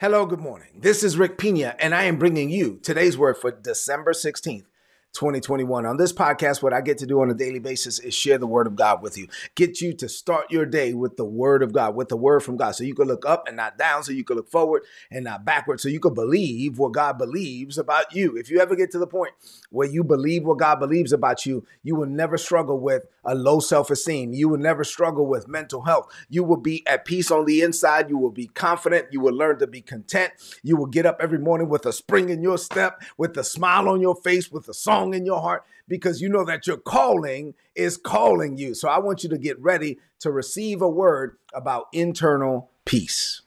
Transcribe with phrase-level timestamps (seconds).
[0.00, 0.68] Hello, good morning.
[0.76, 4.62] This is Rick Pina, and I am bringing you today's word for December 16th,
[5.12, 5.86] 2021.
[5.86, 8.46] On this podcast, what I get to do on a daily basis is share the
[8.46, 9.26] word of God with you,
[9.56, 12.56] get you to start your day with the word of God, with the word from
[12.56, 12.76] God.
[12.76, 15.44] So you can look up and not down, so you can look forward and not
[15.44, 18.36] backward, so you can believe what God believes about you.
[18.36, 19.32] If you ever get to the point
[19.70, 23.60] where you believe what God believes about you, you will never struggle with a low
[23.60, 24.34] self esteem.
[24.34, 26.12] You will never struggle with mental health.
[26.28, 28.10] You will be at peace on the inside.
[28.10, 29.06] You will be confident.
[29.12, 30.32] You will learn to be content.
[30.62, 33.88] You will get up every morning with a spring in your step, with a smile
[33.88, 36.76] on your face, with a song song in your heart because you know that your
[36.76, 38.74] calling is calling you.
[38.74, 43.42] So I want you to get ready to receive a word about internal peace.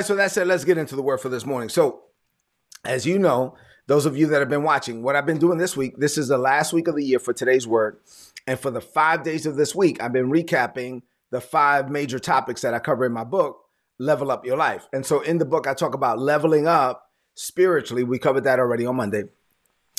[0.00, 1.68] Right, so that said, let's get into the word for this morning.
[1.68, 2.04] So,
[2.84, 3.54] as you know,
[3.86, 6.28] those of you that have been watching, what I've been doing this week, this is
[6.28, 7.98] the last week of the year for today's word.
[8.46, 12.62] And for the five days of this week, I've been recapping the five major topics
[12.62, 13.60] that I cover in my book,
[13.98, 14.88] Level Up Your Life.
[14.92, 18.02] And so in the book, I talk about leveling up spiritually.
[18.02, 19.24] We covered that already on Monday.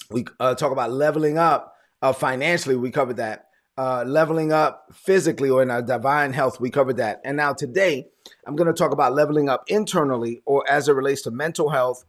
[0.10, 2.76] We uh, talk about leveling up uh, financially.
[2.76, 6.60] We covered that uh, leveling up physically or in our divine health.
[6.60, 7.22] We covered that.
[7.24, 8.08] And now today,
[8.46, 12.04] I'm going to talk about leveling up internally or as it relates to mental health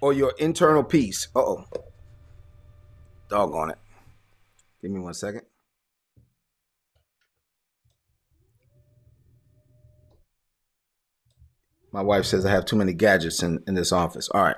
[0.00, 1.28] or your internal peace.
[1.34, 1.64] Uh oh.
[3.28, 3.78] Doggone it.
[4.80, 5.42] Give me one second.
[11.92, 14.28] My wife says I have too many gadgets in, in this office.
[14.28, 14.56] All right.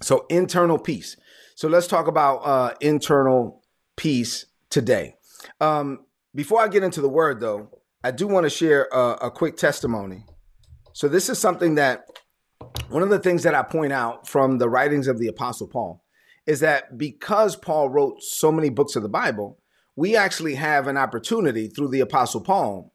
[0.00, 1.16] So, internal peace.
[1.54, 3.62] So, let's talk about uh, internal
[3.96, 5.16] peace today.
[5.60, 9.30] Um, before I get into the word, though, I do want to share a, a
[9.30, 10.24] quick testimony.
[10.92, 12.06] So, this is something that
[12.88, 16.02] one of the things that I point out from the writings of the Apostle Paul
[16.46, 19.58] is that because Paul wrote so many books of the Bible,
[19.96, 22.92] we actually have an opportunity through the Apostle Paul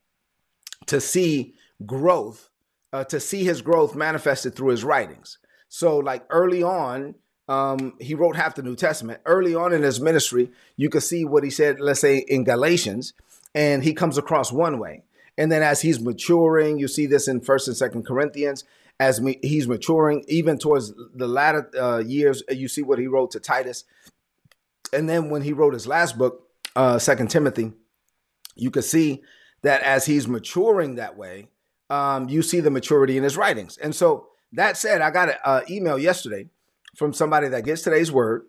[0.88, 1.54] to see
[1.86, 2.50] growth,
[2.92, 5.38] uh, to see his growth manifested through his writings.
[5.70, 7.16] So, like early on,
[7.48, 9.22] um, he wrote half the New Testament.
[9.26, 13.14] Early on in his ministry, you can see what he said, let's say in Galatians,
[13.56, 15.04] and he comes across one way.
[15.38, 18.64] And then as he's maturing, you see this in First and Second Corinthians.
[19.00, 23.32] As me, he's maturing, even towards the latter uh, years, you see what he wrote
[23.32, 23.84] to Titus.
[24.94, 27.74] And then when he wrote his last book, uh, Second Timothy,
[28.56, 29.24] you can see
[29.64, 31.48] that as he's maturing that way,
[31.90, 33.78] um, you see the maturity in his writings.
[33.78, 36.48] And so that said, I got an email yesterday
[36.96, 38.44] from somebody that gets today's word,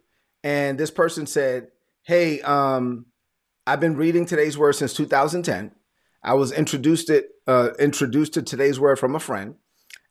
[0.45, 1.69] and this person said,
[2.05, 3.07] "Hey, um,
[3.69, 5.73] I've been reading today's word since 2010.
[6.23, 9.57] I was introduced it uh, introduced to today's word from a friend,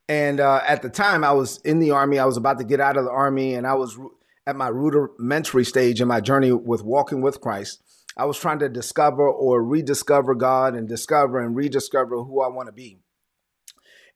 [0.10, 2.20] and uh, at the time I was in the army.
[2.20, 3.98] I was about to get out of the army, and I was
[4.46, 7.82] at my rudimentary stage in my journey with walking with Christ.
[8.18, 12.68] I was trying to discover or rediscover God and discover and rediscover who I want
[12.68, 13.00] to be.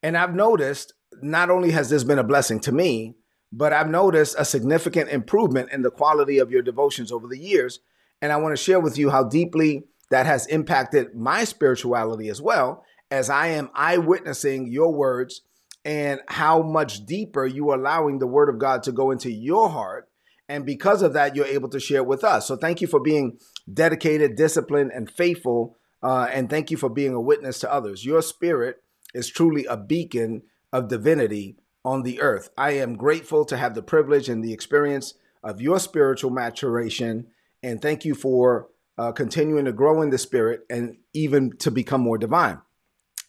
[0.04, 3.16] And I've noticed not only has this been a blessing to me,
[3.54, 7.80] but I've noticed a significant improvement in the quality of your devotions over the years.
[8.22, 12.42] And I want to share with you how deeply that has impacted my spirituality as
[12.42, 15.42] well, as I am eyewitnessing your words
[15.86, 19.70] and how much deeper you are allowing the word of God to go into your
[19.70, 20.10] heart.
[20.48, 22.48] And because of that, you're able to share with us.
[22.48, 23.38] So thank you for being
[23.72, 25.78] dedicated, disciplined, and faithful.
[26.02, 28.04] Uh, and thank you for being a witness to others.
[28.04, 28.78] Your spirit
[29.14, 30.42] is truly a beacon
[30.74, 32.50] of divinity on the earth.
[32.58, 35.14] I am grateful to have the privilege and the experience
[35.44, 37.28] of your spiritual maturation.
[37.64, 42.02] And thank you for uh, continuing to grow in the spirit and even to become
[42.02, 42.60] more divine.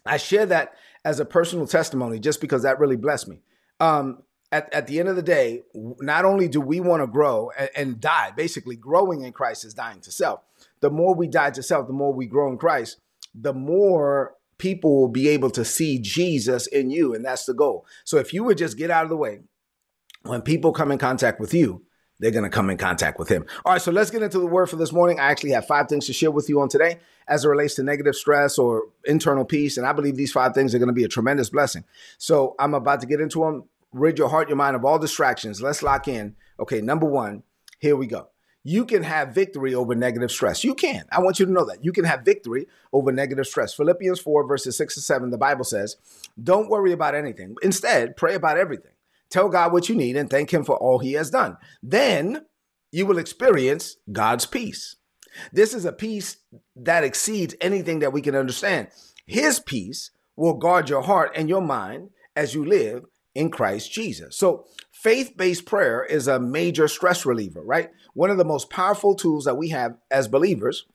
[0.06, 0.74] I share that
[1.04, 3.40] as a personal testimony just because that really blessed me.
[3.78, 7.50] Um, at, at the end of the day, not only do we want to grow
[7.56, 10.40] and, and die, basically, growing in Christ is dying to self.
[10.80, 12.98] The more we die to self, the more we grow in Christ,
[13.34, 17.14] the more people will be able to see Jesus in you.
[17.14, 17.86] And that's the goal.
[18.04, 19.40] So if you would just get out of the way,
[20.22, 21.84] when people come in contact with you,
[22.20, 23.44] they're going to come in contact with him.
[23.64, 25.18] All right, so let's get into the word for this morning.
[25.18, 27.82] I actually have five things to share with you on today as it relates to
[27.82, 29.76] negative stress or internal peace.
[29.76, 31.84] And I believe these five things are going to be a tremendous blessing.
[32.18, 33.64] So I'm about to get into them.
[33.92, 35.60] Rid your heart, your mind of all distractions.
[35.60, 36.36] Let's lock in.
[36.60, 37.42] Okay, number one,
[37.80, 38.28] here we go
[38.62, 40.64] you can have victory over negative stress.
[40.64, 41.04] You can.
[41.10, 41.84] I want you to know that.
[41.84, 43.72] You can have victory over negative stress.
[43.72, 45.96] Philippians 4, verses 6 to 7, the Bible says,
[46.42, 47.56] Don't worry about anything.
[47.62, 48.92] Instead, pray about everything.
[49.30, 51.56] Tell God what you need and thank Him for all He has done.
[51.82, 52.46] Then
[52.92, 54.96] you will experience God's peace.
[55.52, 56.38] This is a peace
[56.76, 58.88] that exceeds anything that we can understand.
[59.26, 63.04] His peace will guard your heart and your mind as you live
[63.34, 64.36] in Christ Jesus.
[64.36, 67.90] So, faith based prayer is a major stress reliever, right?
[68.14, 70.86] One of the most powerful tools that we have as believers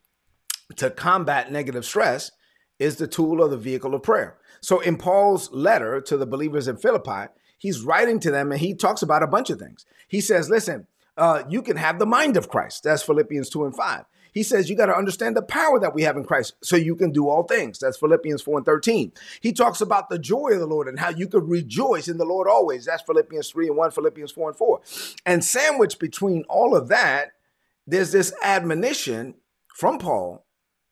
[0.76, 2.30] to combat negative stress
[2.78, 4.38] is the tool or the vehicle of prayer.
[4.60, 8.74] So, in Paul's letter to the believers in Philippi, he's writing to them and he
[8.74, 9.84] talks about a bunch of things.
[10.08, 10.86] He says, Listen,
[11.16, 12.84] uh, you can have the mind of Christ.
[12.84, 14.04] That's Philippians 2 and 5.
[14.36, 16.94] He says you got to understand the power that we have in Christ so you
[16.94, 17.78] can do all things.
[17.78, 19.12] That's Philippians 4 and 13.
[19.40, 22.26] He talks about the joy of the Lord and how you could rejoice in the
[22.26, 22.84] Lord always.
[22.84, 24.80] That's Philippians 3 and 1, Philippians 4 and 4.
[25.24, 27.32] And sandwiched between all of that,
[27.86, 29.36] there's this admonition
[29.68, 30.44] from Paul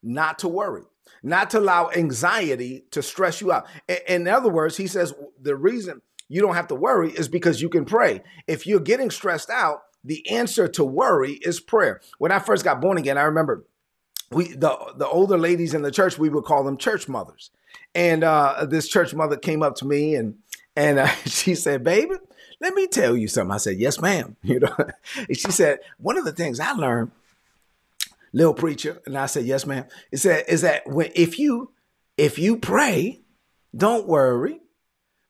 [0.02, 0.84] not to worry,
[1.22, 3.66] not to allow anxiety to stress you out.
[4.08, 7.68] In other words, he says the reason you don't have to worry is because you
[7.68, 8.22] can pray.
[8.46, 12.00] If you're getting stressed out, the answer to worry is prayer.
[12.18, 13.64] When I first got born again, I remember
[14.30, 17.50] we the the older ladies in the church we would call them church mothers,
[17.94, 20.36] and uh, this church mother came up to me and
[20.76, 22.16] and uh, she said, "Baby,
[22.60, 24.74] let me tell you something." I said, "Yes, ma'am." You know,
[25.16, 27.12] and she said one of the things I learned,
[28.32, 31.72] little preacher, and I said, "Yes, ma'am." It said is that when if you
[32.16, 33.20] if you pray,
[33.74, 34.60] don't worry,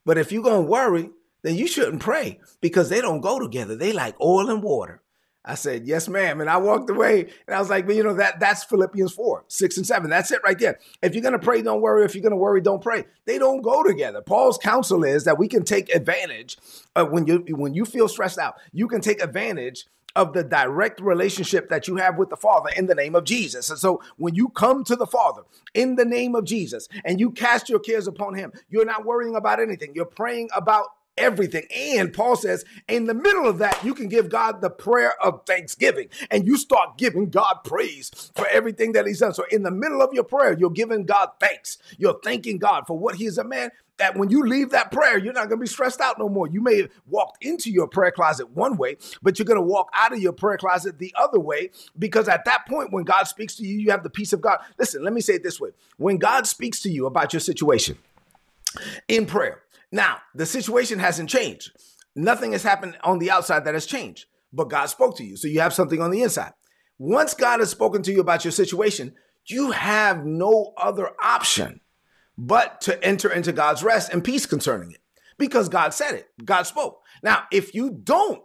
[0.05, 1.11] but if you're gonna worry,
[1.43, 3.77] then you shouldn't pray because they don't go together.
[3.77, 5.03] They like oil and water.
[5.47, 6.41] I said, yes, ma'am.
[6.41, 9.45] And I walked away and I was like, but you know, that that's Philippians 4,
[9.47, 10.09] 6 and 7.
[10.09, 10.79] That's it right there.
[11.03, 12.05] If you're going to pray, don't worry.
[12.07, 13.05] If you're going to worry, don't pray.
[13.27, 14.23] They don't go together.
[14.23, 16.57] Paul's counsel is that we can take advantage
[16.97, 19.85] of when you when you feel stressed out, you can take advantage
[20.17, 23.71] of the direct relationship that you have with the Father in the name of Jesus.
[23.71, 25.43] And so when you come to the Father
[25.75, 29.35] in the name of Jesus and you cast your cares upon him, you're not worrying
[29.35, 29.93] about anything.
[29.95, 31.67] You're praying about everything.
[31.75, 35.45] And Paul says, in the middle of that, you can give God the prayer of
[35.47, 39.35] thanksgiving and you start giving God praise for everything that He's done.
[39.35, 41.79] So, in the middle of your prayer, you're giving God thanks.
[41.99, 43.71] You're thanking God for what He is a man.
[43.97, 46.49] That when you leave that prayer, you're not going to be stressed out no more.
[46.49, 49.89] You may have walked into your prayer closet one way, but you're going to walk
[49.95, 53.55] out of your prayer closet the other way because at that point, when God speaks
[53.57, 54.59] to you, you have the peace of God.
[54.81, 57.97] Listen, let me say it this way when God speaks to you about your situation
[59.09, 59.64] in prayer,
[59.95, 61.71] now, the situation hasn't changed.
[62.17, 65.37] Nothing has happened on the outside that has changed, but God spoke to you.
[65.37, 66.51] So you have something on the inside.
[66.99, 69.15] Once God has spoken to you about your situation,
[69.47, 71.81] you have no other option
[72.37, 75.01] but to enter into God's rest and peace concerning it
[75.39, 76.27] because God said it.
[76.45, 77.01] God spoke.
[77.23, 78.43] Now, if you don't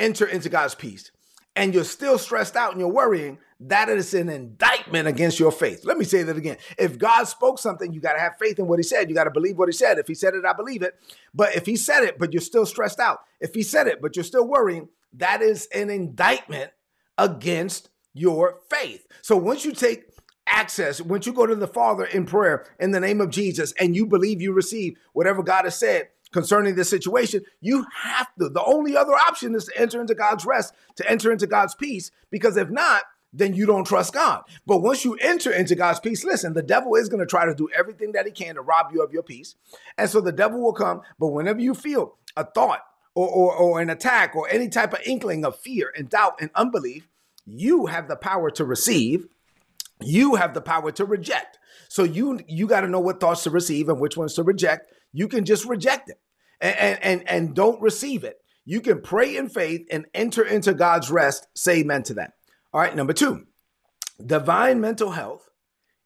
[0.00, 1.12] enter into God's peace
[1.56, 5.84] and you're still stressed out and you're worrying, that is an indictment against your faith.
[5.84, 6.56] Let me say that again.
[6.76, 9.08] If God spoke something, you got to have faith in what he said.
[9.08, 9.98] You got to believe what he said.
[9.98, 10.94] If he said it, I believe it.
[11.32, 14.16] But if he said it, but you're still stressed out, if he said it, but
[14.16, 16.72] you're still worrying, that is an indictment
[17.16, 19.06] against your faith.
[19.22, 20.08] So once you take
[20.46, 23.94] access, once you go to the Father in prayer in the name of Jesus and
[23.94, 28.48] you believe you receive whatever God has said, concerning this situation, you have to.
[28.48, 32.10] The only other option is to enter into God's rest, to enter into God's peace,
[32.28, 34.42] because if not, then you don't trust God.
[34.66, 37.54] But once you enter into God's peace, listen, the devil is going to try to
[37.54, 39.54] do everything that he can to rob you of your peace.
[39.96, 41.02] And so the devil will come.
[41.20, 42.82] But whenever you feel a thought
[43.14, 46.50] or, or, or an attack or any type of inkling of fear and doubt and
[46.56, 47.08] unbelief,
[47.46, 49.28] you have the power to receive.
[50.00, 51.58] You have the power to reject.
[51.88, 54.92] So you you got to know what thoughts to receive and which ones to reject.
[55.12, 56.18] You can just reject it
[56.64, 58.38] and, and, and, don't receive it.
[58.64, 61.46] You can pray in faith and enter into God's rest.
[61.54, 62.32] Say amen to that.
[62.72, 63.46] All right, number two,
[64.24, 65.48] divine mental health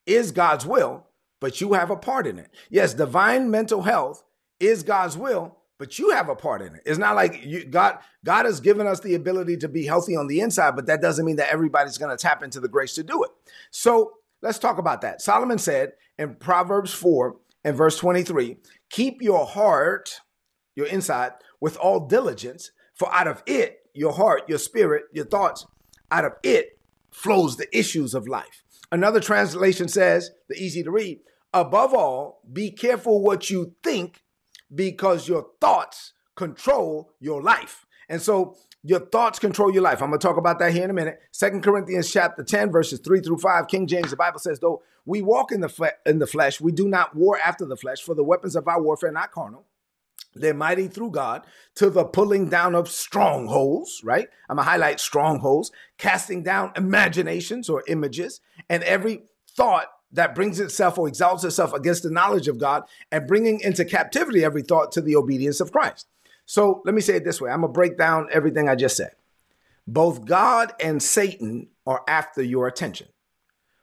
[0.04, 1.06] is God's will,
[1.40, 2.50] but you have a part in it.
[2.70, 4.24] Yes, divine mental health
[4.58, 6.82] is God's will, but you have a part in it.
[6.84, 10.26] It's not like you, God God has given us the ability to be healthy on
[10.26, 13.04] the inside, but that doesn't mean that everybody's going to tap into the grace to
[13.04, 13.30] do it.
[13.70, 15.22] So let's talk about that.
[15.22, 18.56] Solomon said in Proverbs 4 and verse 23,
[18.90, 20.20] keep your heart,
[20.78, 25.66] your inside, with all diligence, for out of it, your heart, your spirit, your thoughts,
[26.10, 26.78] out of it
[27.10, 28.62] flows the issues of life.
[28.92, 31.18] Another translation says, the easy to read,
[31.52, 34.22] above all, be careful what you think
[34.72, 37.84] because your thoughts control your life.
[38.08, 40.00] And so your thoughts control your life.
[40.00, 41.18] I'm going to talk about that here in a minute.
[41.32, 43.66] Second Corinthians chapter 10 verses 3 through 5.
[43.66, 46.70] King James the Bible says though we walk in the fle- in the flesh, we
[46.70, 49.64] do not war after the flesh, for the weapons of our warfare are not carnal,
[50.34, 51.46] they're mighty through God
[51.76, 54.28] to the pulling down of strongholds, right?
[54.48, 60.98] I'm gonna highlight strongholds, casting down imaginations or images, and every thought that brings itself
[60.98, 65.00] or exalts itself against the knowledge of God, and bringing into captivity every thought to
[65.00, 66.06] the obedience of Christ.
[66.46, 69.12] So let me say it this way I'm gonna break down everything I just said.
[69.86, 73.08] Both God and Satan are after your attention.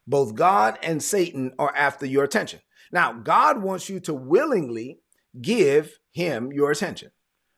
[0.08, 2.60] Both God and Satan are after your attention.
[2.92, 5.00] Now, God wants you to willingly
[5.42, 7.12] give him your attention,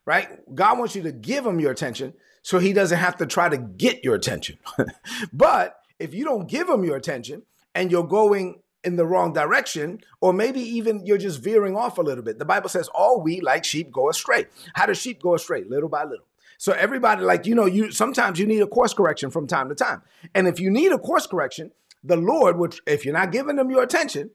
[0.05, 0.27] right?
[0.53, 3.57] God wants you to give him your attention so he doesn't have to try to
[3.57, 4.57] get your attention.
[5.33, 7.43] but if you don't give him your attention
[7.75, 12.01] and you're going in the wrong direction, or maybe even you're just veering off a
[12.01, 12.39] little bit.
[12.39, 14.45] The Bible says, all we like sheep go astray.
[14.75, 15.63] How do sheep go astray?
[15.65, 16.25] Little by little.
[16.57, 19.75] So everybody, like, you know, you sometimes you need a course correction from time to
[19.75, 20.01] time.
[20.33, 21.71] And if you need a course correction,
[22.03, 24.31] the Lord would, if you're not giving them your attention,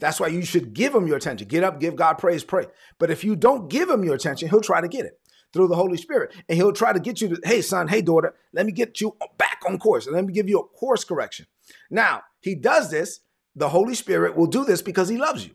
[0.00, 1.48] that's why you should give him your attention.
[1.48, 2.66] Get up, give God praise, pray.
[2.98, 5.20] But if you don't give him your attention, he'll try to get it
[5.52, 6.34] through the Holy Spirit.
[6.48, 9.16] And he'll try to get you to, hey, son, hey, daughter, let me get you
[9.36, 10.06] back on course.
[10.06, 11.46] And let me give you a course correction.
[11.90, 13.20] Now, he does this
[13.56, 15.52] the Holy Spirit will do this because he loves you.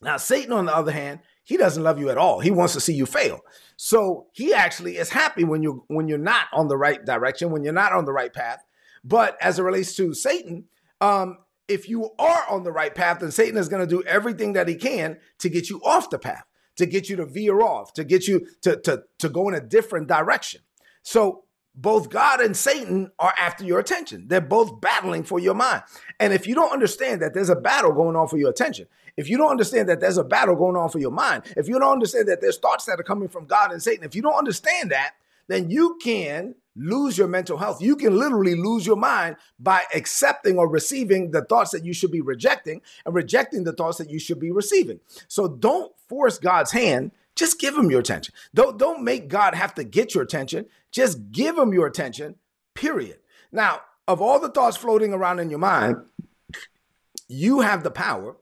[0.00, 2.40] Now, Satan, on the other hand, he doesn't love you at all.
[2.40, 3.40] He wants to see you fail.
[3.76, 7.64] So he actually is happy when you're when you're not on the right direction, when
[7.64, 8.62] you're not on the right path.
[9.02, 10.64] But as it relates to Satan,
[11.00, 14.54] um, if you are on the right path, then Satan is going to do everything
[14.54, 16.44] that he can to get you off the path,
[16.76, 19.60] to get you to veer off, to get you to to to go in a
[19.60, 20.62] different direction.
[21.02, 21.44] So
[21.74, 24.26] both God and Satan are after your attention.
[24.26, 25.82] They're both battling for your mind.
[26.18, 29.28] And if you don't understand that there's a battle going on for your attention, if
[29.28, 31.92] you don't understand that there's a battle going on for your mind, if you don't
[31.92, 34.90] understand that there's thoughts that are coming from God and Satan, if you don't understand
[34.90, 35.12] that,
[35.46, 37.82] then you can lose your mental health.
[37.82, 42.12] You can literally lose your mind by accepting or receiving the thoughts that you should
[42.12, 45.00] be rejecting and rejecting the thoughts that you should be receiving.
[45.26, 48.34] So don't force God's hand just give him your attention.
[48.52, 50.66] Don't, don't make God have to get your attention.
[50.90, 52.34] Just give him your attention,
[52.74, 53.18] period.
[53.52, 55.98] Now, of all the thoughts floating around in your mind,
[57.28, 58.36] you have the power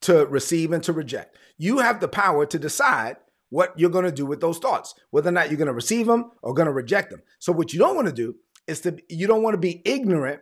[0.00, 1.36] to receive and to reject.
[1.58, 3.18] You have the power to decide
[3.50, 6.06] what you're going to do with those thoughts, whether or not you're going to receive
[6.06, 7.22] them or going to reject them.
[7.38, 8.36] So, what you don't want to do
[8.66, 10.40] is to you don't want to be ignorant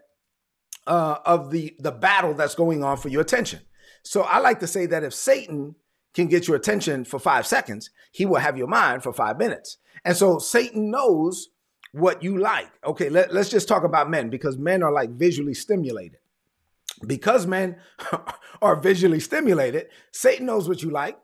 [0.87, 3.61] uh, of the the battle that's going on for your attention.
[4.03, 5.77] So, I like to say that if Satan
[6.17, 9.77] can get your attention for five seconds, he will have your mind for five minutes.
[10.03, 11.51] And so Satan knows
[11.93, 12.71] what you like.
[12.85, 16.19] Okay, let, us just talk about men because men are like visually stimulated.
[17.07, 17.77] Because men
[18.63, 21.19] are visually stimulated, Satan knows what you like.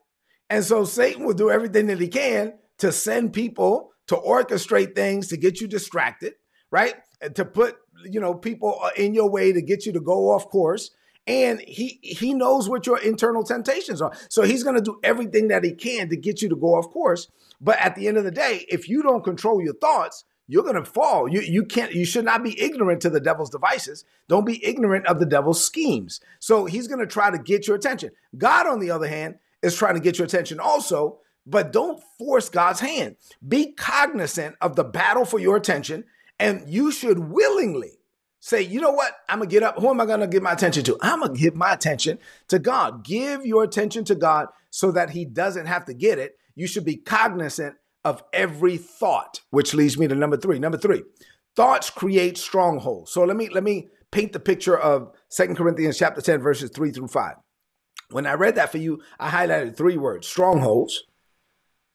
[0.52, 5.28] And so Satan will do everything that he can to send people to orchestrate things
[5.28, 6.35] to get you distracted,
[6.71, 6.94] right?
[7.23, 10.50] And To put, you know, people in your way to get you to go off
[10.50, 10.90] course
[11.26, 14.12] and he he knows what your internal temptations are.
[14.28, 16.90] So he's going to do everything that he can to get you to go off
[16.90, 17.28] course.
[17.59, 20.75] But at the end of the day, if you don't control your thoughts, you're going
[20.75, 21.28] to fall.
[21.28, 24.04] You you can't you should not be ignorant to the devil's devices.
[24.28, 26.21] Don't be ignorant of the devil's schemes.
[26.40, 28.11] So he's going to try to get your attention.
[28.37, 32.49] God on the other hand is trying to get your attention also, but don't force
[32.49, 33.16] God's hand.
[33.47, 36.04] Be cognizant of the battle for your attention
[36.38, 37.99] and you should willingly
[38.45, 39.12] Say, you know what?
[39.28, 39.78] I'm going to get up.
[39.78, 40.99] Who am I going to give my attention to?
[41.00, 43.04] I'm going to give my attention to God.
[43.04, 46.37] Give your attention to God so that He doesn't have to get it.
[46.57, 50.59] You should be cognizant of every thought, which leads me to number three.
[50.59, 51.04] Number three,
[51.54, 53.12] thoughts create strongholds.
[53.12, 56.90] So let me let me paint the picture of Second Corinthians chapter 10, verses 3
[56.90, 57.35] through 5.
[58.12, 61.04] When I read that for you, I highlighted three words strongholds,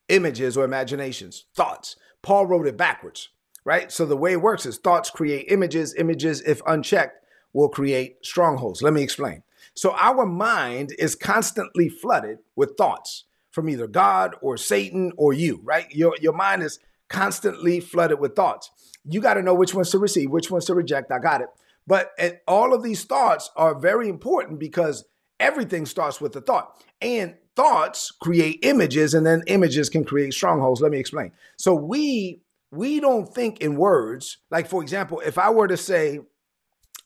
[0.09, 1.95] images or imaginations, thoughts.
[2.21, 3.29] Paul wrote it backwards
[3.67, 3.91] right?
[3.91, 5.93] So the way it works is thoughts create images.
[5.95, 7.21] Images, if unchecked,
[7.51, 8.81] will create strongholds.
[8.81, 9.43] Let me explain.
[9.73, 15.59] So our mind is constantly flooded with thoughts from either God or Satan or you,
[15.65, 15.93] right?
[15.93, 18.71] Your, your mind is constantly flooded with thoughts.
[19.03, 21.11] You got to know which ones to receive, which ones to reject.
[21.11, 21.49] I got it.
[21.85, 22.11] But
[22.47, 25.03] all of these thoughts are very important because
[25.39, 26.83] everything starts with a thought.
[27.01, 30.81] And thoughts create images, and then images can create strongholds.
[30.81, 31.31] Let me explain.
[31.57, 32.41] So we
[32.71, 34.37] we don't think in words.
[34.51, 36.19] Like, for example, if I were to say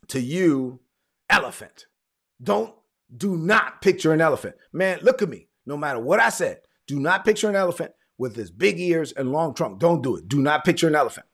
[0.08, 0.80] to you,
[1.30, 1.86] elephant,
[2.42, 2.74] don't,
[3.16, 4.56] do not picture an elephant.
[4.74, 5.48] Man, look at me.
[5.66, 9.32] No matter what I said, do not picture an elephant with his big ears and
[9.32, 9.80] long trunk.
[9.80, 10.28] Don't do it.
[10.28, 11.28] Do not picture an elephant.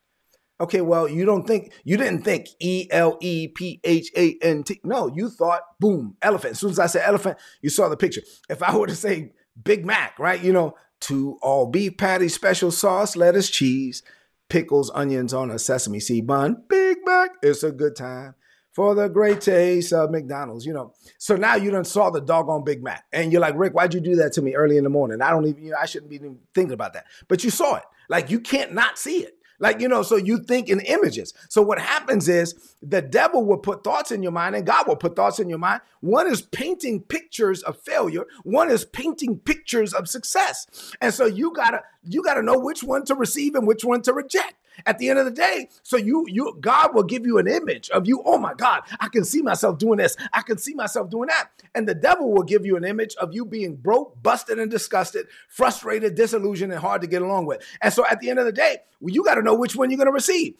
[0.59, 4.63] Okay, well, you don't think, you didn't think E L E P H A N
[4.63, 4.81] T.
[4.83, 6.53] No, you thought, boom, elephant.
[6.53, 8.21] As soon as I said elephant, you saw the picture.
[8.49, 10.41] If I were to say Big Mac, right?
[10.41, 14.01] You know, two all beef patty, special sauce, lettuce, cheese,
[14.49, 16.63] pickles, onions on a sesame seed bun.
[16.67, 18.33] Big Mac, it's a good time
[18.71, 20.93] for the great taste of McDonald's, you know.
[21.17, 23.05] So now you done saw the doggone Big Mac.
[23.11, 25.21] And you're like, Rick, why'd you do that to me early in the morning?
[25.21, 26.19] I don't even, you know, I shouldn't be
[26.53, 27.05] thinking about that.
[27.27, 27.83] But you saw it.
[28.09, 29.36] Like you can't not see it.
[29.59, 31.33] Like, you know, so you think in images.
[31.49, 34.95] So what happens is the devil will put thoughts in your mind and God will
[34.95, 35.81] put thoughts in your mind.
[36.01, 40.93] One is painting pictures of failure, one is painting pictures of success.
[41.01, 44.13] And so you gotta you gotta know which one to receive and which one to
[44.13, 44.55] reject.
[44.85, 45.69] At the end of the day.
[45.83, 48.21] So you you God will give you an image of you.
[48.25, 50.15] Oh my God, I can see myself doing this.
[50.33, 51.49] I can see myself doing that.
[51.75, 55.27] And the devil will give you an image of you being broke, busted, and disgusted,
[55.49, 57.63] frustrated, disillusioned, and hard to get along with.
[57.81, 59.89] And so at the end of the day, well, you got to know which one
[59.89, 60.55] you're going to receive.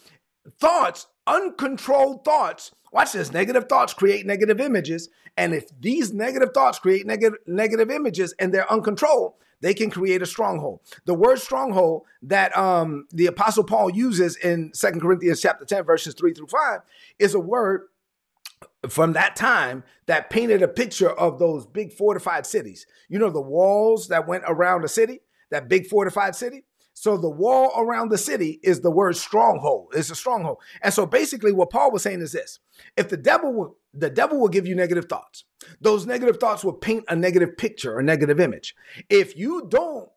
[0.60, 2.72] Thoughts, uncontrolled thoughts.
[2.92, 3.34] Watch this.
[3.34, 5.10] Negative thoughts create negative images.
[5.36, 10.22] And if these negative thoughts create negative negative images and they're uncontrolled, they can create
[10.22, 10.82] a stronghold.
[11.06, 16.14] The word stronghold that um, the apostle Paul uses in Second Corinthians chapter 10, verses
[16.14, 16.82] 3 through 5,
[17.20, 17.88] is a word
[18.90, 22.86] from that time that painted a picture of those big fortified cities.
[23.10, 26.64] You know, the walls that went around the city, that big fortified city.
[26.94, 29.94] So the wall around the city is the word stronghold.
[29.96, 30.58] It's a stronghold.
[30.82, 32.60] And so basically what Paul was saying is this.
[32.96, 35.44] If the devil will the devil will give you negative thoughts.
[35.82, 38.76] Those negative thoughts will paint a negative picture, a negative image.
[39.10, 40.10] If you don't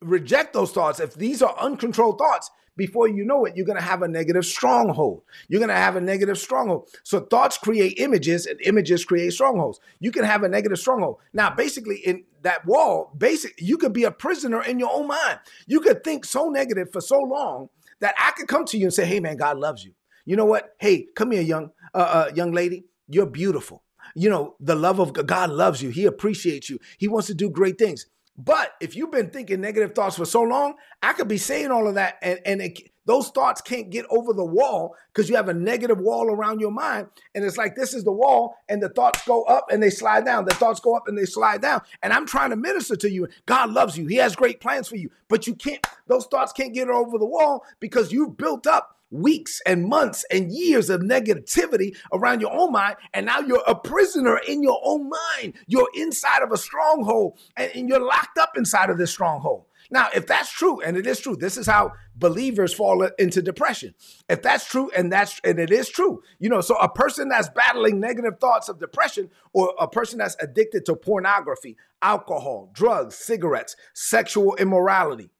[0.00, 3.84] reject those thoughts, if these are uncontrolled thoughts, before you know it, you're going to
[3.84, 5.22] have a negative stronghold.
[5.48, 6.90] You're going to have a negative stronghold.
[7.04, 9.80] So thoughts create images and images create strongholds.
[9.98, 11.16] You can have a negative stronghold.
[11.32, 15.40] Now, basically, in that wall, basic, you could be a prisoner in your own mind.
[15.66, 17.70] You could think so negative for so long
[18.00, 19.94] that I could come to you and say, "Hey, man, God loves you."
[20.26, 20.74] You know what?
[20.78, 21.98] Hey, come here, young uh,
[22.28, 22.84] uh, young lady.
[23.08, 23.84] You're beautiful.
[24.18, 25.90] You know the love of God loves you.
[25.90, 26.78] He appreciates you.
[26.96, 28.06] He wants to do great things.
[28.38, 31.86] But if you've been thinking negative thoughts for so long, I could be saying all
[31.86, 35.48] of that, and, and it, those thoughts can't get over the wall because you have
[35.48, 37.08] a negative wall around your mind.
[37.34, 40.24] And it's like this is the wall, and the thoughts go up and they slide
[40.24, 40.46] down.
[40.46, 41.82] The thoughts go up and they slide down.
[42.02, 43.28] And I'm trying to minister to you.
[43.44, 46.74] God loves you, He has great plans for you, but you can't, those thoughts can't
[46.74, 51.96] get over the wall because you've built up weeks and months and years of negativity
[52.12, 52.96] around your own mind.
[53.14, 55.54] And now you're a prisoner in your own mind.
[55.66, 59.66] You're inside of a stronghold and, and you're locked up inside of this stronghold.
[59.90, 63.94] Now, if that's true, and it is true, this is how believers fall into depression.
[64.28, 67.48] If that's true, and that's and it is true, you know, so a person that's
[67.50, 73.76] battling negative thoughts of depression, or a person that's addicted to pornography, alcohol, drugs, cigarettes,
[73.94, 75.30] sexual immorality,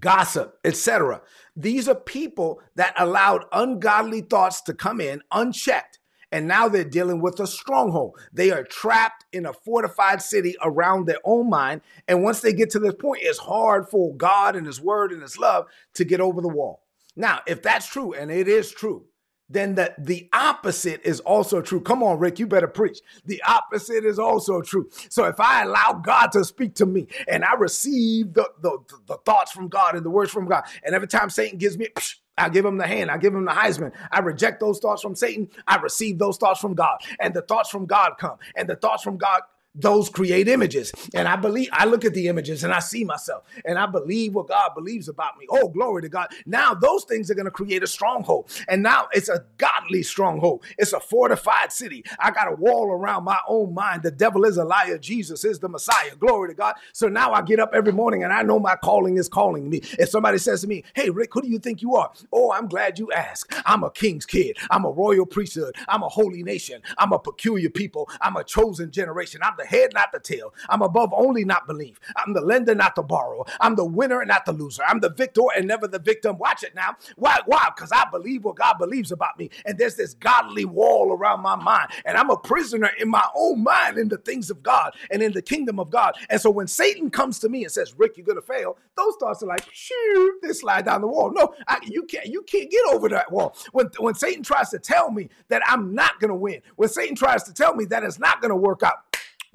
[0.00, 1.22] gossip, etc.
[1.56, 5.98] These are people that allowed ungodly thoughts to come in unchecked.
[6.30, 8.18] And now they're dealing with a stronghold.
[8.32, 11.80] They are trapped in a fortified city around their own mind.
[12.06, 15.22] And once they get to this point, it's hard for God and His Word and
[15.22, 16.84] His love to get over the wall.
[17.16, 19.06] Now, if that's true, and it is true,
[19.48, 21.80] then that the opposite is also true.
[21.80, 23.00] Come on, Rick, you better preach.
[23.24, 24.88] The opposite is also true.
[25.08, 29.16] So if I allow God to speak to me and I receive the, the, the
[29.24, 31.88] thoughts from God and the words from God, and every time Satan gives me,
[32.36, 33.10] I give him the hand.
[33.10, 33.92] I give him the Heisman.
[34.12, 35.48] I reject those thoughts from Satan.
[35.66, 36.98] I receive those thoughts from God.
[37.18, 38.38] And the thoughts from God come.
[38.54, 39.40] And the thoughts from God
[39.74, 40.92] those create images.
[41.14, 44.34] And I believe, I look at the images and I see myself and I believe
[44.34, 45.46] what God believes about me.
[45.50, 46.28] Oh, glory to God.
[46.46, 48.50] Now those things are going to create a stronghold.
[48.68, 50.64] And now it's a godly stronghold.
[50.78, 52.04] It's a fortified city.
[52.18, 54.02] I got a wall around my own mind.
[54.02, 54.98] The devil is a liar.
[54.98, 56.16] Jesus is the Messiah.
[56.18, 56.74] Glory to God.
[56.92, 59.80] So now I get up every morning and I know my calling is calling me.
[59.98, 62.10] If somebody says to me, Hey, Rick, who do you think you are?
[62.32, 63.54] Oh, I'm glad you asked.
[63.64, 64.56] I'm a king's kid.
[64.70, 65.76] I'm a royal priesthood.
[65.86, 66.82] I'm a holy nation.
[66.96, 68.08] I'm a peculiar people.
[68.20, 69.40] I'm a chosen generation.
[69.44, 70.54] I'm the head, not the tail.
[70.68, 72.00] I'm above only, not believe.
[72.16, 73.44] I'm the lender, not the borrower.
[73.60, 74.82] I'm the winner, not the loser.
[74.86, 76.38] I'm the victor and never the victim.
[76.38, 76.96] Watch it now.
[77.16, 77.40] Why?
[77.46, 77.68] Why?
[77.74, 79.50] Because I believe what God believes about me.
[79.66, 81.90] And there's this godly wall around my mind.
[82.04, 85.32] And I'm a prisoner in my own mind in the things of God and in
[85.32, 86.14] the kingdom of God.
[86.30, 89.14] And so when Satan comes to me and says, Rick, you're going to fail, those
[89.16, 91.30] thoughts are like, shoot, they slide down the wall.
[91.32, 93.56] No, I, you can't, you can't get over that wall.
[93.72, 97.16] When, when Satan tries to tell me that I'm not going to win, when Satan
[97.16, 99.07] tries to tell me that it's not going to work out,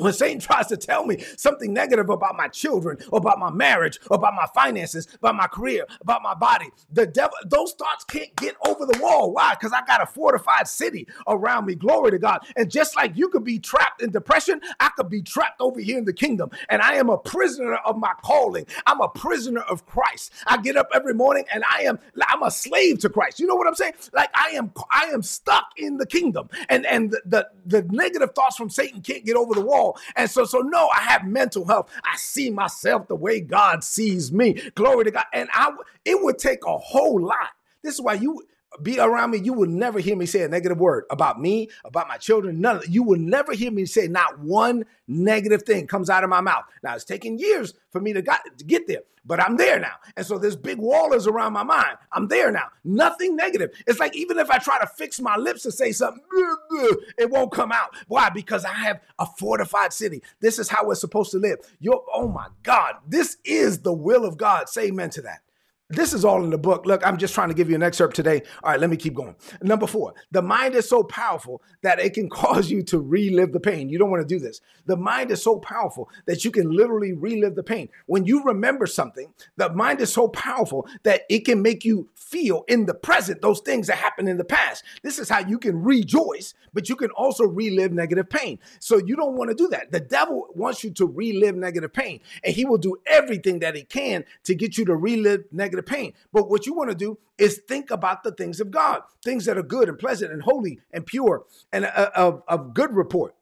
[0.04, 4.34] when Satan tries to tell me something negative about my children, about my marriage, about
[4.36, 8.86] my finances, about my career, about my body, the devil, those thoughts can't get over
[8.86, 9.32] the wall.
[9.32, 9.56] Why?
[9.56, 11.76] Because I got a fortified city around me.
[11.76, 12.46] Glory to God.
[12.56, 15.98] And just like you could be trapped in depression, I could be trapped over here
[15.98, 16.52] in the kingdom.
[16.70, 18.66] And I am a prisoner of my calling.
[18.86, 20.34] I'm a prisoner of Christ.
[20.48, 23.40] I get up every morning and I am I'm a slave to Christ.
[23.40, 23.94] You know what I'm saying?
[24.14, 26.50] Like I am I am stuck in the kingdom.
[26.70, 30.30] And and the, the, the negative thoughts from Satan can't get over the wall And
[30.30, 31.90] so, so no, I have mental health.
[32.04, 34.54] I see myself the way God sees me.
[34.76, 35.26] Glory to God.
[35.34, 35.72] And I,
[36.06, 37.50] it would take a whole lot.
[37.84, 38.42] This is why you
[38.82, 42.08] be around me, you will never hear me say a negative word about me, about
[42.08, 42.60] my children.
[42.62, 42.78] None.
[42.78, 46.42] Of, you will never hear me say not one negative thing comes out of my
[46.42, 46.64] mouth.
[46.82, 49.96] Now it's taken years for me to, got, to get there, but I'm there now.
[50.18, 51.98] And so this big wall is around my mind.
[52.12, 52.70] I'm there now.
[52.84, 53.72] Nothing negative.
[53.86, 56.24] It's like even if I try to fix my lips to say something,
[57.18, 57.96] it won't come out.
[58.08, 58.30] Why?
[58.30, 60.24] Because I have a fortified city.
[60.40, 61.60] This is how we're supposed to live.
[61.80, 64.70] You're, oh my God, this is the will of God.
[64.70, 65.42] Say amen to that.
[65.90, 66.86] This is all in the book.
[66.86, 68.42] Look, I'm just trying to give you an excerpt today.
[68.64, 69.36] All right, let me keep going.
[69.62, 73.60] Number four, the mind is so powerful that it can cause you to relive the
[73.60, 73.90] pain.
[73.90, 74.62] You don't want to do this.
[74.86, 77.90] The mind is so powerful that you can literally relive the pain.
[78.06, 82.64] When you remember something, the mind is so powerful that it can make you feel
[82.68, 84.84] in the present those things that happened in the past.
[85.04, 88.60] This is how you can rejoice, but you can also relive negative pain.
[88.80, 89.92] So you don't want to do that.
[89.92, 93.84] The devil wants you to relive negative pain, and he will do everything that he
[93.84, 96.14] can to get you to relive negative pain.
[96.32, 99.58] But what you want to do is think about the things of God, things that
[99.58, 102.12] are good and pleasant and holy and pure and uh,
[102.48, 103.34] of good report.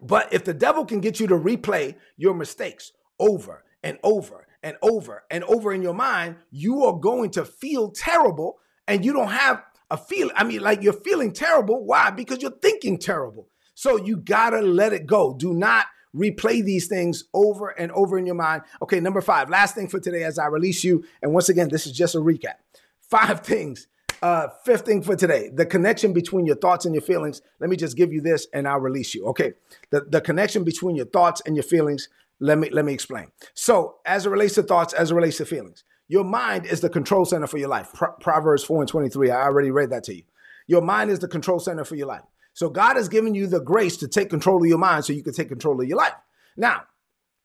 [0.00, 4.76] But if the devil can get you to replay your mistakes over and over and
[4.82, 9.30] over and over in your mind, you are going to feel terrible and you don't
[9.30, 10.30] have a feel.
[10.34, 11.84] I mean, like you're feeling terrible.
[11.84, 12.10] Why?
[12.10, 13.48] Because you're thinking terrible.
[13.74, 15.34] So you gotta let it go.
[15.34, 18.62] Do not replay these things over and over in your mind.
[18.82, 21.04] Okay, number five, last thing for today as I release you.
[21.22, 22.56] And once again, this is just a recap.
[23.00, 23.86] Five things.
[24.22, 27.42] Uh, fifth thing for today, the connection between your thoughts and your feelings.
[27.58, 29.26] Let me just give you this and I'll release you.
[29.26, 29.54] Okay.
[29.90, 32.08] The, the connection between your thoughts and your feelings.
[32.38, 33.32] Let me let me explain.
[33.54, 36.88] So, as it relates to thoughts, as it relates to feelings, your mind is the
[36.88, 37.92] control center for your life.
[37.94, 39.30] Pro- Proverbs 4 and 23.
[39.30, 40.22] I already read that to you.
[40.66, 42.22] Your mind is the control center for your life.
[42.54, 45.22] So God has given you the grace to take control of your mind so you
[45.22, 46.14] can take control of your life.
[46.56, 46.82] Now,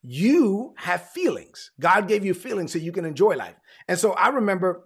[0.02, 1.72] you have feelings.
[1.80, 3.56] God gave you feelings so you can enjoy life.
[3.88, 4.84] And so I remember,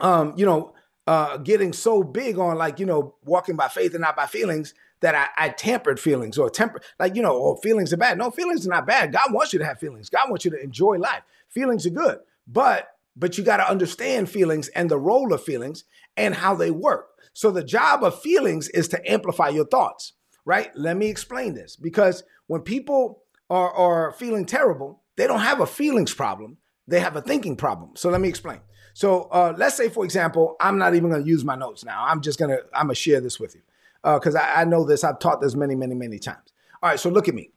[0.00, 0.74] um, you know,
[1.06, 4.74] uh, getting so big on like, you know, walking by faith and not by feelings
[5.00, 8.16] that I, I tampered feelings or temper, like, you know, oh, feelings are bad.
[8.16, 9.12] No, feelings are not bad.
[9.12, 10.08] God wants you to have feelings.
[10.08, 11.22] God wants you to enjoy life.
[11.48, 15.84] Feelings are good, but but you got to understand feelings and the role of feelings
[16.16, 17.10] and how they work.
[17.34, 20.70] So the job of feelings is to amplify your thoughts, right?
[20.76, 25.66] Let me explain this because when people are, are feeling terrible, they don't have a
[25.66, 27.90] feelings problem, they have a thinking problem.
[27.96, 28.60] So let me explain.
[28.94, 32.04] So uh, let's say, for example, I'm not even going to use my notes now.
[32.06, 33.62] I'm just gonna I'm gonna share this with you
[34.02, 35.02] because uh, I, I know this.
[35.02, 36.52] I've taught this many, many, many times.
[36.80, 37.50] All right, so look at me.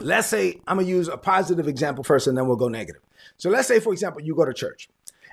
[0.00, 3.02] Let's say I'm gonna use a positive example first, and then we'll go negative.
[3.36, 4.88] So let's say, for example, you go to church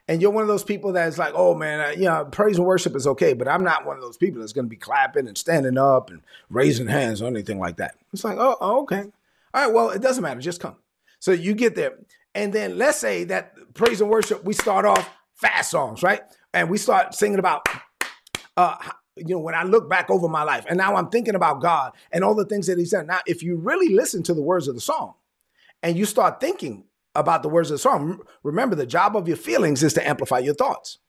[0.08, 2.66] and you're one of those people that's like, oh man, uh, you know, praise and
[2.66, 5.28] worship is okay, but I'm not one of those people that's going to be clapping
[5.28, 7.96] and standing up and raising hands or anything like that.
[8.14, 9.04] It's like, oh, oh, okay.
[9.54, 10.40] All right, well, it doesn't matter.
[10.40, 10.76] Just come.
[11.20, 11.98] So you get there.
[12.36, 16.22] And then let's say that praise and worship, we start off fast songs, right?
[16.54, 17.68] And we start singing about,
[18.58, 18.76] uh,
[19.16, 21.94] you know, when I look back over my life and now I'm thinking about God
[22.12, 23.08] and all the things that He's done.
[23.08, 25.14] Now, if you really listen to the words of the song
[25.82, 26.84] and you start thinking
[27.16, 28.22] about the words of the song.
[28.44, 31.00] Remember, the job of your feelings is to amplify your thoughts.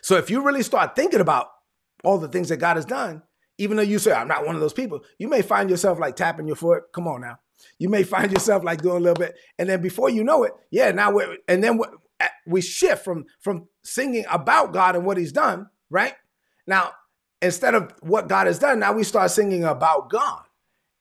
[0.00, 1.48] So if you really start thinking about
[2.04, 3.22] all the things that God has done,
[3.58, 6.16] even though you say, I'm not one of those people, you may find yourself like
[6.16, 6.84] tapping your foot.
[6.92, 7.38] Come on now.
[7.78, 9.34] You may find yourself like doing a little bit.
[9.58, 11.80] And then before you know it, yeah, now we're, and then
[12.46, 16.14] we shift from, from singing about God and what he's done, right?
[16.66, 16.92] Now,
[17.40, 20.42] instead of what God has done, now we start singing about God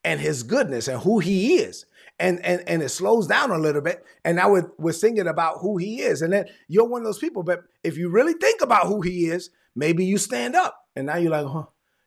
[0.03, 1.85] and his goodness and who he is
[2.19, 5.59] and and and it slows down a little bit and now we're, we're singing about
[5.59, 8.61] who he is and then you're one of those people but if you really think
[8.61, 11.65] about who he is maybe you stand up and now you're like huh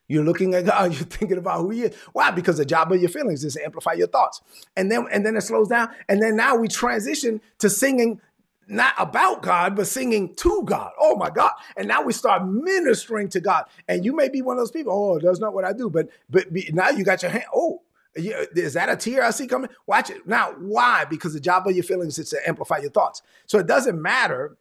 [0.08, 1.94] you're looking at God, you're thinking about who he is.
[2.12, 2.30] Why?
[2.30, 4.40] Because the job of your feelings is to amplify your thoughts.
[4.76, 5.90] And then and then it slows down.
[6.08, 8.20] And then now we transition to singing
[8.66, 10.92] not about God, but singing to God.
[10.98, 11.52] Oh my God.
[11.76, 13.64] And now we start ministering to God.
[13.86, 15.88] And you may be one of those people, oh, that's not what I do.
[15.88, 17.82] But but now you got your hand, oh,
[18.14, 19.70] is that a tear I see coming?
[19.86, 20.26] Watch it.
[20.26, 21.04] Now, why?
[21.04, 23.22] Because the job of your feelings is to amplify your thoughts.
[23.46, 24.56] So it doesn't matter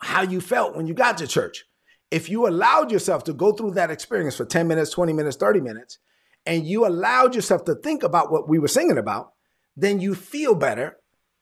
[0.00, 1.66] how you felt when you got to church.
[2.10, 5.60] If you allowed yourself to go through that experience for 10 minutes, 20 minutes, 30
[5.60, 5.98] minutes,
[6.46, 9.32] and you allowed yourself to think about what we were singing about,
[9.76, 10.96] then you feel better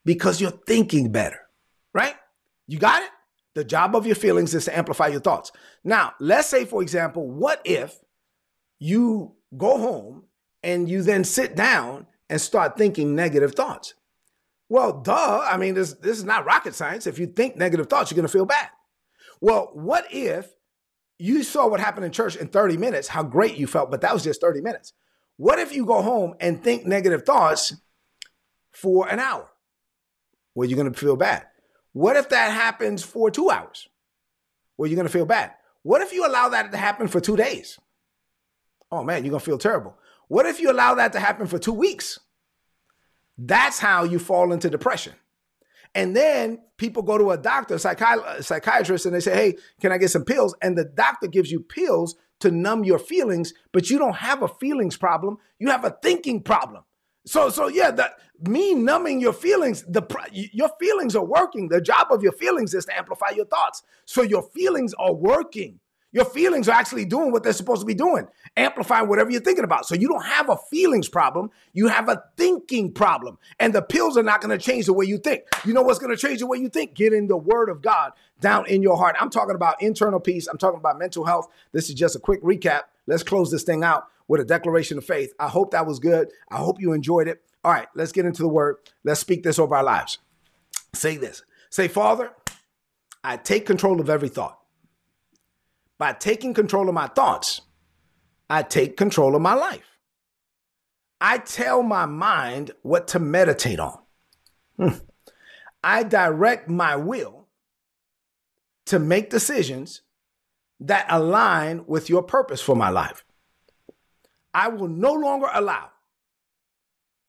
[0.05, 1.39] because you're thinking better,
[1.93, 2.15] right?
[2.67, 3.09] You got it?
[3.55, 5.51] The job of your feelings is to amplify your thoughts.
[5.83, 7.97] Now, let's say, for example, what if
[8.77, 10.23] you go home
[10.63, 13.93] and you then sit down and start thinking negative thoughts.
[14.69, 15.47] Well, duh.
[15.49, 17.07] I mean, this, this is not rocket science.
[17.07, 18.69] If you think negative thoughts, you're going to feel bad.
[19.41, 20.53] Well, what if
[21.17, 24.13] you saw what happened in church in 30 minutes, how great you felt, but that
[24.13, 24.93] was just 30 minutes?
[25.37, 27.73] What if you go home and think negative thoughts
[28.71, 29.49] for an hour?
[30.53, 31.45] Well, you're going to feel bad.
[31.93, 33.87] What if that happens for two hours?
[34.77, 35.53] Well, you're going to feel bad.
[35.83, 37.79] What if you allow that to happen for two days?
[38.91, 39.95] Oh man, you're going to feel terrible.
[40.29, 42.19] What if you allow that to happen for two weeks?
[43.37, 45.13] That's how you fall into depression.
[45.95, 49.91] And then people go to a doctor, a psychi- psychiatrist, and they say, Hey, can
[49.91, 50.55] I get some pills?
[50.61, 54.47] And the doctor gives you pills to numb your feelings, but you don't have a
[54.47, 55.37] feelings problem.
[55.57, 56.83] You have a thinking problem.
[57.25, 58.13] So, so yeah, that
[58.47, 61.69] me numbing your feelings, the your feelings are working.
[61.69, 63.83] The job of your feelings is to amplify your thoughts.
[64.05, 65.79] So your feelings are working.
[66.11, 69.63] Your feelings are actually doing what they're supposed to be doing, amplifying whatever you're thinking
[69.63, 69.85] about.
[69.85, 73.37] So you don't have a feelings problem, you have a thinking problem.
[73.59, 75.43] And the pills are not going to change the way you think.
[75.65, 76.95] You know what's going to change the way you think?
[76.95, 79.17] Getting the word of God down in your heart.
[79.19, 81.47] I'm talking about internal peace, I'm talking about mental health.
[81.73, 82.81] This is just a quick recap.
[83.05, 85.33] Let's close this thing out with a declaration of faith.
[85.39, 86.29] I hope that was good.
[86.49, 87.41] I hope you enjoyed it.
[87.63, 88.77] All right, let's get into the word.
[89.03, 90.19] Let's speak this over our lives.
[90.93, 91.43] Say this.
[91.69, 92.31] Say, Father,
[93.23, 94.58] I take control of every thought.
[95.99, 97.61] By taking control of my thoughts,
[98.49, 99.99] I take control of my life.
[101.21, 103.99] I tell my mind what to meditate on.
[104.77, 104.95] Hmm.
[105.83, 107.47] I direct my will
[108.85, 110.01] to make decisions
[110.79, 113.25] that align with your purpose for my life.
[114.53, 115.89] I will no longer allow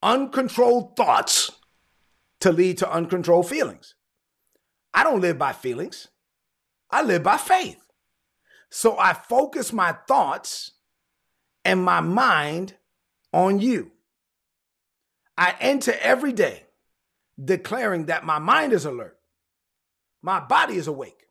[0.02, 1.50] uncontrolled thoughts
[2.40, 3.94] to lead to uncontrolled feelings.
[4.94, 6.08] I don't live by feelings,
[6.90, 7.89] I live by faith.
[8.70, 10.72] So I focus my thoughts
[11.64, 12.74] and my mind
[13.32, 13.90] on you.
[15.36, 16.64] I enter every day
[17.42, 19.18] declaring that my mind is alert,
[20.22, 21.26] my body is awake,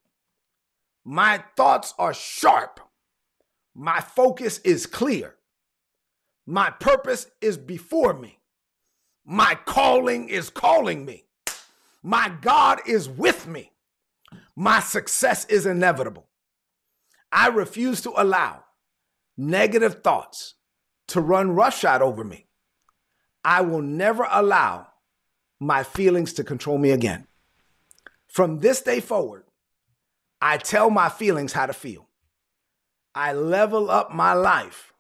[1.05, 2.79] my thoughts are sharp,
[3.75, 5.35] my focus is clear,
[6.47, 8.39] my purpose is before me,
[9.23, 11.25] my calling is calling me,
[12.01, 13.71] my God is with me,
[14.55, 16.28] my success is inevitable.
[17.31, 18.63] I refuse to allow
[19.37, 20.55] negative thoughts
[21.07, 22.47] to run roughshod over me.
[23.43, 24.87] I will never allow
[25.59, 27.27] my feelings to control me again.
[28.27, 29.43] From this day forward,
[30.41, 32.07] I tell my feelings how to feel.
[33.15, 34.93] I level up my life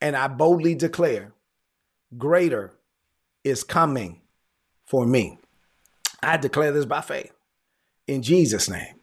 [0.00, 1.32] and I boldly declare,
[2.16, 2.72] greater
[3.42, 4.22] is coming
[4.86, 5.38] for me.
[6.22, 7.32] I declare this by faith
[8.06, 9.00] in Jesus' name.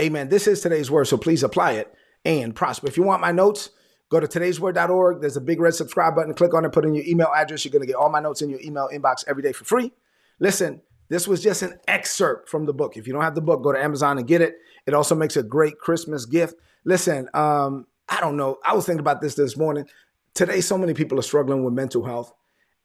[0.00, 0.30] Amen.
[0.30, 1.92] This is today's word, so please apply it
[2.24, 2.86] and prosper.
[2.86, 3.68] If you want my notes,
[4.08, 5.20] go to today'sword.org.
[5.20, 6.32] There's a big red subscribe button.
[6.32, 7.66] Click on it, put in your email address.
[7.66, 9.92] You're going to get all my notes in your email inbox every day for free.
[10.38, 12.96] Listen, this was just an excerpt from the book.
[12.96, 14.54] If you don't have the book, go to Amazon and get it.
[14.86, 16.54] It also makes a great Christmas gift.
[16.86, 18.56] Listen, um, I don't know.
[18.64, 19.84] I was thinking about this this morning.
[20.32, 22.32] Today, so many people are struggling with mental health.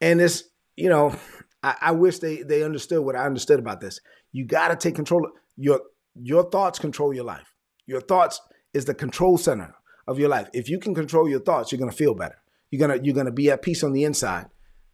[0.02, 0.44] And it's,
[0.76, 1.16] you know,
[1.64, 4.02] I, I wish they they understood what I understood about this.
[4.34, 5.80] You got to take control of your
[6.16, 7.54] your thoughts control your life.
[7.86, 8.42] Your thoughts
[8.74, 9.76] is the control center
[10.08, 10.50] of your life.
[10.54, 12.42] If you can control your thoughts, you're gonna feel better.
[12.72, 14.48] You're gonna you're gonna be at peace on the inside.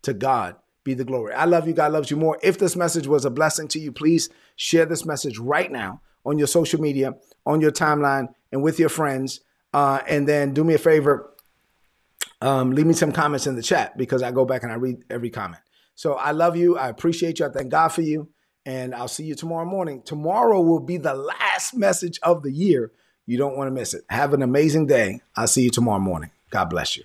[0.03, 1.34] To God be the glory.
[1.34, 1.73] I love you.
[1.73, 2.39] God loves you more.
[2.41, 6.38] If this message was a blessing to you, please share this message right now on
[6.38, 7.13] your social media,
[7.45, 9.41] on your timeline, and with your friends.
[9.73, 11.34] Uh, and then do me a favor,
[12.41, 15.03] um, leave me some comments in the chat because I go back and I read
[15.10, 15.62] every comment.
[15.95, 16.77] So I love you.
[16.77, 17.45] I appreciate you.
[17.45, 18.29] I thank God for you.
[18.65, 20.02] And I'll see you tomorrow morning.
[20.04, 22.91] Tomorrow will be the last message of the year.
[23.26, 24.04] You don't want to miss it.
[24.10, 25.21] Have an amazing day.
[25.36, 26.32] I'll see you tomorrow morning.
[26.50, 27.04] God bless you.